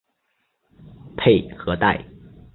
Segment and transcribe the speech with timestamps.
[1.15, 2.03] 佩和代。